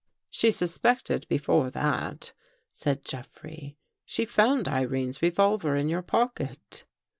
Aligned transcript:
"She 0.31 0.49
suspected 0.49 1.27
before 1.27 1.69
that," 1.69 2.33
said 2.73 3.05
Jeffrey." 3.05 3.77
She 4.03 4.25
found 4.25 4.67
Irene's 4.67 5.21
revolver 5.21 5.75
in 5.75 5.89
your 5.89 6.01
pocket." 6.01 6.85